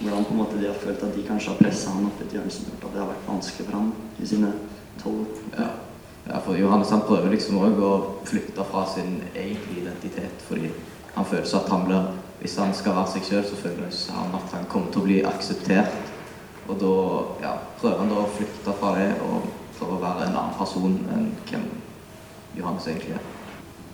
Hvordan 0.00 0.26
på 0.26 0.34
en 0.34 0.40
måte 0.40 0.58
de 0.58 0.66
har 0.66 0.80
følt 0.80 1.04
at 1.06 1.14
de 1.14 1.22
kanskje 1.28 1.52
har 1.52 1.60
pressa 1.60 1.94
han 1.94 2.08
opp 2.08 2.18
i 2.20 2.26
et 2.26 2.34
hjørne 2.36 2.52
som 2.52 2.66
gjort 2.68 2.88
at 2.88 2.96
det 2.96 3.00
har 3.00 3.08
vært 3.12 3.30
vanskelig 3.30 3.68
for 3.68 3.78
ham 3.78 3.92
i 4.18 4.28
sine 4.32 4.50
tolv. 5.00 5.38
Ja. 5.54 5.68
ja, 6.26 6.42
for 6.44 6.58
Johannes 6.58 6.92
han 6.92 7.06
prøver 7.06 7.32
liksom 7.32 7.62
òg 7.62 7.80
å 7.80 7.94
flykte 8.28 8.66
fra 8.66 8.82
sin 8.92 9.20
egentlige 9.30 9.86
identitet. 9.86 10.44
Fordi 10.50 10.74
han 11.14 11.30
føler 11.30 11.48
seg 11.48 11.62
at 11.62 11.74
han 11.76 11.86
blir 11.88 12.14
Hvis 12.36 12.58
han 12.60 12.74
skal 12.76 12.92
være 12.92 13.08
seg 13.14 13.22
sjøl, 13.24 13.44
så 13.48 13.56
føler 13.56 13.94
han 14.12 14.34
at 14.36 14.50
han 14.52 14.66
kommer 14.68 14.90
til 14.92 15.00
å 15.00 15.06
bli 15.06 15.14
akseptert. 15.24 16.05
Og 16.66 16.76
da 16.80 16.92
ja, 17.44 17.54
prøver 17.80 18.02
han 18.02 18.10
da 18.10 18.22
å 18.22 18.34
flykte 18.36 18.74
fra 18.80 18.92
det 18.98 19.08
og 19.24 19.46
prøve 19.78 19.96
å 19.96 20.02
være 20.02 20.26
en 20.26 20.36
annen 20.36 20.56
person 20.58 20.96
enn 21.14 21.28
hvem 21.48 21.66
Johannes 22.56 22.88
egentlig 22.88 23.16
er. 23.18 23.32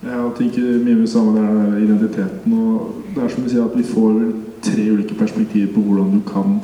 Jeg 0.03 0.31
tenker 0.35 0.79
mye 0.83 0.99
med 0.99 1.07
samme 1.07 1.31
der 1.37 1.77
identiteten. 1.79 2.53
og 2.53 3.03
Det 3.15 3.23
er 3.23 3.29
som 3.29 3.43
du 3.43 3.49
sier 3.49 3.63
at 3.63 3.77
vi 3.77 3.85
får 3.87 4.17
tre 4.63 4.87
ulike 4.91 5.15
perspektiver 5.15 5.73
på 5.73 5.83
hvordan 5.83 6.11
du 6.11 6.19
kan 6.27 6.57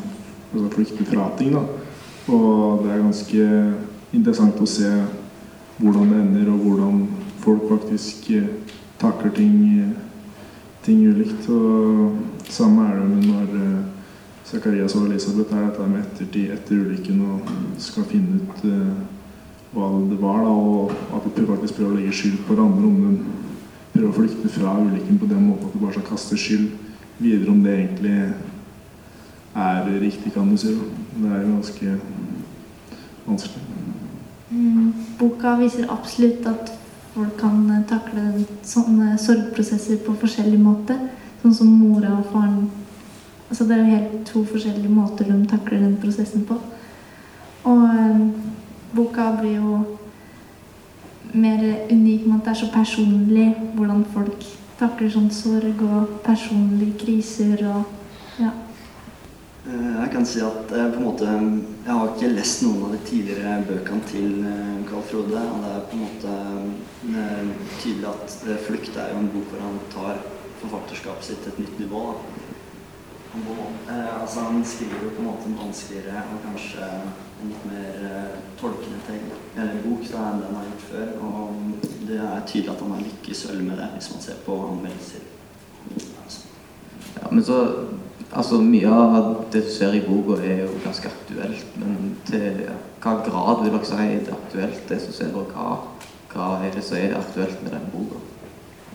altså, 0.54 0.68
flykte 0.76 1.06
fra 1.06 1.30
ting. 1.38 1.54
da. 1.54 1.64
Og 2.28 2.84
det 2.84 2.92
er 2.92 3.04
ganske 3.04 3.46
interessant 4.14 4.60
å 4.60 4.68
se 4.68 4.92
hvordan 5.80 6.12
det 6.12 6.20
ender, 6.20 6.52
og 6.52 6.66
hvordan 6.66 7.00
folk 7.40 7.70
faktisk 7.70 8.32
eh, 8.36 8.50
takler 9.00 9.32
ting, 9.36 9.56
eh, 9.80 9.96
ting 10.84 11.06
ulikt. 11.08 11.48
Og 11.50 12.18
samme 12.50 12.90
er 12.90 13.00
det 13.00 13.10
med 13.10 13.28
når 13.30 13.56
Zacharias 14.50 14.96
og 14.98 15.06
Elisabeth 15.06 15.54
er 15.54 15.68
dette 15.68 15.86
med 15.86 16.02
ettertid 16.02 16.54
etter 16.56 16.80
ulykken 16.82 17.20
og 17.22 17.50
skal 17.82 18.08
finne 18.10 18.40
ut 18.42 18.64
eh, 18.66 19.02
hva 19.76 19.90
det 20.10 20.18
var, 20.18 20.40
da, 20.42 20.54
og 20.54 20.94
at 21.14 21.28
de 21.36 21.46
faktisk 21.46 21.78
prøver 21.78 21.92
å 21.92 21.98
legge 22.00 22.16
skyld 22.18 22.40
på 22.48 22.56
hverandre. 22.56 22.90
Om 22.90 22.96
de 23.04 23.92
prøver 23.94 24.10
å 24.10 24.16
flykte 24.16 24.54
fra 24.56 24.74
ulykken 24.80 25.20
på 25.22 25.30
den 25.30 25.44
måten 25.52 25.70
at 25.70 25.76
de 25.76 25.84
bare 25.84 25.98
skal 26.00 26.08
kaste 26.08 26.40
skyld 26.42 26.72
videre, 27.20 27.52
om 27.54 27.62
det 27.62 27.76
egentlig 27.76 28.16
er 29.60 29.94
riktig, 30.02 30.34
kan 30.34 30.50
du 30.50 30.58
si. 30.58 30.74
Det 31.20 31.30
er 31.30 31.44
jo 31.44 31.54
ganske 31.54 31.94
vanskelig. 33.28 33.64
Mm, 34.50 34.92
boka 35.20 35.54
viser 35.62 35.90
absolutt 35.94 36.50
at 36.50 36.74
folk 37.14 37.38
kan 37.38 37.62
eh, 37.70 37.86
takle 37.90 38.48
sånne 38.66 39.14
sorgprosesser 39.22 40.02
på 40.06 40.18
forskjellig 40.26 40.58
måte. 40.58 40.98
Sånn 41.44 41.54
som 41.62 41.70
mora 41.70 42.18
og 42.18 42.32
faren. 42.34 42.64
Altså 43.50 43.64
det 43.64 43.76
er 43.76 43.78
jo 43.78 43.96
helt 43.96 44.28
to 44.30 44.44
forskjellige 44.46 44.94
måter 44.94 45.26
de 45.26 45.48
takler 45.50 45.82
den 45.82 45.98
prosessen 46.02 46.46
på. 46.46 46.60
Og 47.64 47.84
eh, 47.84 48.20
boka 48.96 49.32
blir 49.42 49.56
jo 49.56 49.80
mer 51.34 51.64
unik 51.92 52.26
med 52.26 52.36
at 52.36 52.46
det 52.46 52.52
er 52.52 52.60
så 52.62 52.72
personlig 52.74 53.48
hvordan 53.76 54.06
folk 54.14 54.46
takler 54.80 55.12
sånn 55.12 55.30
sorg 55.34 55.82
og 55.84 56.20
personlige 56.26 56.98
kriser 57.04 57.62
og 57.68 57.84
ja. 58.40 58.52
Eh, 59.68 59.94
Jeg 60.00 60.12
kan 60.14 60.26
si 60.26 60.42
at 60.46 60.72
jeg 60.72 60.94
på 60.94 61.02
en 61.02 61.06
måte 61.06 61.28
Jeg 61.28 61.94
har 61.94 62.14
ikke 62.14 62.34
lest 62.34 62.64
noen 62.64 62.86
av 62.86 62.94
de 62.96 63.00
tidligere 63.10 63.64
bøkene 63.68 64.08
til 64.08 64.44
eh, 64.46 64.76
Carl 64.90 65.04
Frode. 65.10 65.42
Og 65.42 65.64
det 65.66 65.72
er 65.74 65.88
på 65.90 65.98
en 65.98 66.06
måte 66.06 66.36
eh, 67.18 67.50
tydelig 67.82 68.08
at 68.14 68.38
'Flukt' 68.68 69.00
er 69.00 69.14
jo 69.14 69.24
en 69.24 69.34
bok 69.34 69.50
hvor 69.50 69.66
han 69.66 69.80
tar 69.90 70.22
forfatterskapet 70.62 71.26
sitt 71.26 71.42
til 71.44 71.52
et 71.52 71.60
nytt 71.60 71.80
nivå. 71.80 72.14
da. 72.14 72.14
Han, 72.14 72.30
på 72.30 72.30
en 72.30 72.38
måte, 72.40 72.48
eh, 72.48 73.19
altså 74.22 74.40
han 74.40 74.66
skriver 74.66 75.04
jo 75.04 75.10
på 75.16 75.22
en 75.22 75.28
måte 75.30 75.50
en 75.50 75.58
vanskeligere 75.60 76.24
og 76.34 76.44
kanskje 76.48 76.88
en 77.40 77.52
litt 77.52 77.66
mer 77.70 78.00
eh, 78.10 78.38
tolkende 78.60 79.00
bok 79.84 80.04
da, 80.10 80.24
enn 80.32 80.42
den 80.42 80.50
han 80.50 80.58
har 80.60 80.68
gjort 80.70 80.88
før. 80.90 81.12
Og 81.24 81.88
det 82.10 82.20
er 82.20 82.46
tydelig 82.48 82.74
at 82.74 82.84
han 82.84 82.96
har 82.96 83.06
lykkes 83.06 83.46
veldig 83.50 83.68
med 83.70 83.80
det, 83.80 83.90
hvis 83.96 84.12
man 84.14 84.26
ser 84.26 84.42
på 84.46 84.58
anmeldelser. 84.68 85.28
Altså. 86.26 86.48
Ja, 87.16 87.32
men 87.32 87.44
så 87.44 87.64
Altså, 88.30 88.60
mye 88.62 88.90
av 88.94 89.30
det 89.50 89.64
som 89.66 89.72
skjer 89.74 89.96
i 89.98 90.02
boka, 90.06 90.36
er 90.46 90.60
jo 90.62 90.76
ganske 90.84 91.10
aktuelt. 91.10 91.72
Men 91.82 92.12
til 92.28 92.60
ja, 92.62 92.76
hva 93.02 93.16
grad 93.26 93.64
vil 93.64 93.74
dere 93.74 93.88
si 93.90 93.98
er 94.04 94.20
det 94.28 94.36
aktuelt, 94.36 94.84
det 94.86 95.00
som 95.02 95.16
skjer, 95.16 95.32
og 95.34 95.50
hva, 95.56 95.80
hva 96.36 96.50
er 96.62 96.76
det 96.76 96.84
som 96.86 97.00
er 97.00 97.16
aktuelt 97.18 97.64
med 97.64 97.74
denne 97.74 97.90
boka 97.90 98.22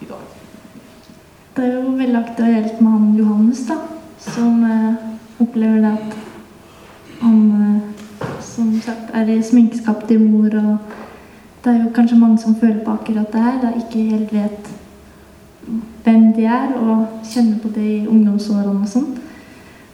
i 0.05 0.07
dag? 0.07 0.23
Det 1.57 1.67
er 1.67 1.75
jo 1.81 1.97
veldig 1.99 2.21
aktuelt 2.21 2.79
med 2.79 2.95
han 2.95 3.11
Johannes, 3.19 3.65
da. 3.67 3.81
Som 4.27 4.65
eh, 4.65 4.95
opplever 5.41 5.81
det 5.85 5.93
at 5.93 6.17
han 7.21 7.41
eh, 7.61 7.95
som 8.41 8.71
sagt 8.81 9.11
er 9.15 9.43
sminkeskap 9.43 10.07
til 10.09 10.21
mor. 10.21 10.55
Og 10.55 10.79
det 11.65 11.73
er 11.73 11.83
jo 11.83 11.93
kanskje 11.95 12.19
mange 12.19 12.39
som 12.39 12.57
føler 12.57 12.85
på 12.85 12.91
akkurat 12.91 13.33
det 13.33 13.43
her. 13.43 13.61
Da 13.63 13.73
ikke 13.77 14.09
helt 14.11 14.33
vet 14.33 14.73
hvem 16.05 16.33
de 16.37 16.45
er, 16.45 16.75
og 16.77 17.07
kjenner 17.25 17.59
på 17.63 17.69
det 17.75 17.85
i 17.85 18.07
ungdomsårene 18.07 18.83
og 18.83 18.89
sånn. 18.89 19.15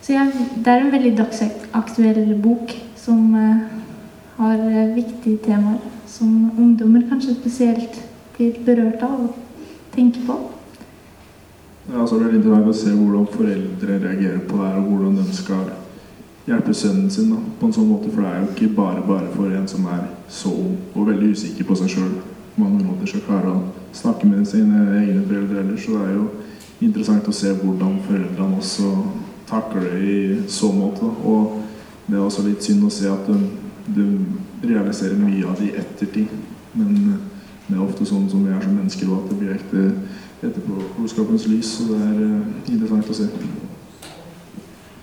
Så 0.00 0.14
jeg, 0.16 0.32
det 0.56 0.72
er 0.72 0.82
en 0.82 0.92
veldig 0.92 1.12
dagsaktuell 1.18 2.34
bok 2.42 2.72
som 2.98 3.34
eh, 3.38 3.66
har 4.40 4.58
eh, 4.58 4.94
viktige 4.96 5.38
temaer 5.44 5.78
som 6.10 6.50
ungdommer 6.58 7.04
kanskje 7.08 7.36
spesielt 7.36 8.00
blir 8.36 8.56
berørt 8.66 9.02
av 9.06 9.28
og 9.28 9.36
tenker 9.94 10.24
på. 10.26 10.38
Det 11.90 11.96
er 11.96 12.02
altså 12.04 12.20
veldig 12.20 12.36
interessant 12.38 12.68
å 12.70 12.72
se 12.78 12.90
hvordan 12.94 13.24
foreldre 13.32 13.94
reagerer 13.98 14.42
på 14.46 14.58
det 14.60 14.66
her, 14.68 14.76
og 14.78 14.90
hvordan 14.92 15.16
de 15.18 15.32
skal 15.34 15.64
hjelpe 16.46 16.74
sønnen 16.78 17.08
sin 17.10 17.32
da, 17.32 17.38
på 17.58 17.66
en 17.66 17.74
sånn 17.74 17.88
måte. 17.90 18.12
For 18.12 18.22
det 18.22 18.30
er 18.30 18.44
jo 18.44 18.50
ikke 18.52 18.68
bare 18.76 19.02
bare 19.08 19.32
for 19.32 19.50
en 19.58 19.66
som 19.72 19.88
er 19.90 20.04
så 20.30 20.52
ung 20.54 20.76
og 20.94 21.08
veldig 21.08 21.32
usikker 21.34 21.66
på 21.66 21.78
seg 21.80 21.90
sjøl, 21.96 22.12
mange 22.62 22.84
måter 22.84 23.10
skal 23.10 23.24
klare 23.26 23.56
å 23.56 23.64
snakke 23.96 24.30
med 24.30 24.46
sine 24.46 24.84
egne 25.00 25.24
foreldre 25.24 25.64
ellers. 25.64 25.82
Så 25.82 25.96
det 25.96 26.04
er 26.04 26.14
jo 26.14 26.28
interessant 26.86 27.26
å 27.26 27.36
se 27.40 27.56
hvordan 27.58 27.98
foreldrene 28.06 28.62
også 28.62 28.92
takler 29.50 29.90
det 29.90 30.14
i 30.14 30.22
så 30.60 30.70
måte. 30.70 31.10
Og 31.26 31.58
det 32.06 32.20
er 32.20 32.22
også 32.22 32.46
litt 32.46 32.70
synd 32.70 32.86
å 32.86 32.94
se 33.00 33.10
at 33.10 33.34
de 33.90 34.08
realiserer 34.62 35.18
mye 35.18 35.42
av 35.42 35.58
det 35.58 35.72
i 35.72 35.76
ettertid. 35.82 36.38
Men 36.78 36.94
det 37.66 37.74
er 37.74 37.82
ofte 37.82 38.06
sånn 38.06 38.30
som 38.30 38.46
vi 38.46 38.54
er 38.54 38.62
som 38.62 38.78
mennesker, 38.78 39.10
at 39.10 39.30
det 39.34 39.42
blir 39.42 39.58
ekte 39.58 39.88
etterpåklokskapens 40.40 41.46
lys. 41.50 41.76
Så 41.78 41.88
det 41.90 42.00
er 42.00 42.20
eh, 42.26 42.74
interessant 42.74 43.12
å 43.12 43.18
se. 43.20 43.28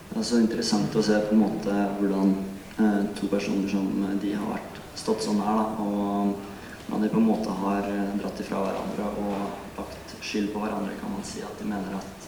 Det 0.09 0.19
er 0.23 0.25
så 0.25 0.41
interessant 0.41 0.95
å 0.97 1.05
se 1.05 1.17
på 1.27 1.35
en 1.35 1.43
måte 1.43 1.79
hvordan 1.99 2.35
eh, 2.81 3.01
to 3.19 3.29
personer 3.31 3.69
som 3.69 3.89
de 4.21 4.33
har 4.33 4.53
vært 4.55 4.81
stått 4.97 5.25
sånn 5.25 5.43
her, 5.45 5.59
da, 5.61 5.85
og 5.85 6.87
hvordan 6.87 7.03
de 7.03 7.11
på 7.13 7.21
en 7.21 7.27
måte 7.27 7.53
har 7.61 7.89
eh, 7.91 8.15
dratt 8.21 8.41
ifra 8.41 8.63
hverandre 8.63 9.11
og 9.21 9.77
lagt 9.77 10.15
skyld 10.25 10.53
på 10.53 10.63
hverandre, 10.63 10.97
kan 11.01 11.13
man 11.13 11.25
si 11.27 11.43
at 11.45 11.61
de 11.61 11.69
mener 11.69 11.99
at 11.99 12.27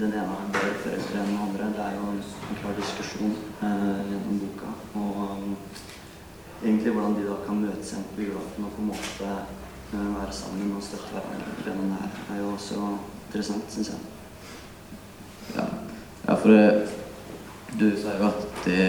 den 0.00 0.14
ene 0.16 0.36
er 0.40 0.52
bedre 0.54 0.76
foreldre 0.82 1.18
enn 1.20 1.30
den 1.30 1.40
andre. 1.46 1.70
Det 1.76 1.82
er 1.84 1.96
jo 1.98 2.10
en, 2.10 2.22
klar 2.60 2.78
diskusjon 2.78 3.34
eh, 3.60 3.98
gjennom 4.10 4.38
boka. 4.40 4.70
Og 4.96 5.18
um, 5.28 5.56
egentlig 6.62 6.94
hvordan 6.94 7.18
de 7.18 7.26
da 7.28 7.36
kan 7.46 7.60
møtes 7.60 7.92
igjen 7.92 8.06
på 8.16 8.24
julaften 8.26 8.66
og 8.68 8.72
på 8.76 8.82
en 8.82 8.90
måte 8.94 9.34
være 9.92 10.32
sammen 10.32 10.72
og 10.76 10.82
støtte 10.82 11.12
hverandre 11.12 11.64
gjennom 11.64 11.92
det 11.92 12.00
her, 12.00 12.34
er 12.34 12.40
jo 12.40 12.52
også 12.52 12.80
interessant, 13.26 13.72
syns 13.72 13.92
jeg. 13.92 13.98
Ja, 15.56 15.66
ja 16.28 16.34
for 16.34 16.48
det, 16.54 16.88
du 17.80 17.88
sier 17.96 18.18
jo 18.20 18.28
at 18.30 18.64
det, 18.64 18.86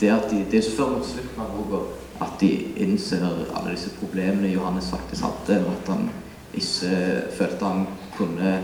det 0.00 0.12
at 0.14 0.30
de, 0.30 0.44
det 0.44 0.60
er 0.60 0.64
ikke 0.64 0.76
før 0.76 0.94
mot 0.96 1.06
slutten 1.06 1.42
av 1.44 1.54
boka 1.56 1.82
at 2.18 2.40
de 2.40 2.50
innser 2.82 3.22
alle 3.22 3.74
disse 3.74 3.92
problemene 4.00 4.50
Johannes 4.50 4.90
faktisk 4.90 5.22
hadde, 5.22 5.60
og 5.66 5.76
at 5.76 5.92
han 5.92 6.08
ikke 6.54 7.22
følte 7.38 7.64
han 7.64 7.86
kunne 8.16 8.58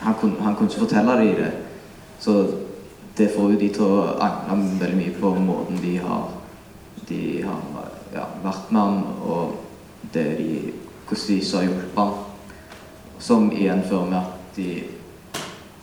Han 0.00 0.14
kunne, 0.14 0.40
han 0.40 0.54
kunne 0.56 0.70
ikke 0.70 0.80
fortelle 0.80 1.12
dem 1.12 1.34
det. 1.36 1.52
Så 2.18 2.32
det 3.18 3.30
får 3.36 3.50
jo 3.52 3.58
de 3.60 3.66
til 3.68 3.82
å 3.84 4.14
angre 4.24 4.78
veldig 4.80 4.96
mye 4.96 5.16
på 5.20 5.32
måten 5.44 5.76
de 5.82 5.98
har, 6.00 6.30
de 7.08 7.42
har 7.44 7.90
ja, 8.14 8.24
vært 8.40 8.72
med 8.72 8.80
ham, 8.80 9.02
og 9.20 9.58
det 10.14 10.24
de, 10.38 10.72
hvordan 11.10 11.26
de 11.26 11.34
ikke 11.40 11.56
har 11.56 11.64
hjulpet 11.66 11.98
han. 11.98 12.12
Som 13.20 13.50
igjen 13.52 13.82
fører 13.84 14.10
med 14.10 14.18
at 14.18 14.56
de 14.56 14.68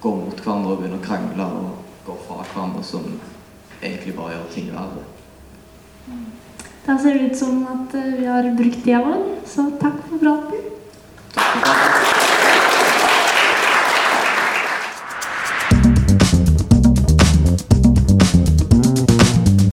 går 0.01 0.15
mot 0.15 0.39
hverandre 0.41 0.72
og 0.72 0.79
begynner 0.79 1.01
å 1.01 1.05
krangle 1.05 1.50
og 1.60 2.07
går 2.07 2.24
fra 2.27 2.39
hverandre, 2.46 2.84
som 2.84 3.05
egentlig 3.81 4.15
bare 4.15 4.38
gjør 4.38 4.50
ting 4.53 4.72
verre. 4.72 5.05
Da 6.88 6.96
ser 6.98 7.17
det 7.17 7.31
ut 7.31 7.38
som 7.38 7.65
at 7.67 7.96
eh, 8.00 8.13
vi 8.22 8.25
har 8.31 8.48
brukt 8.55 8.84
tida 8.86 9.03
vår, 9.03 9.24
så 9.46 9.67
takk 9.81 10.00
for 10.07 10.22
praten. 10.24 10.76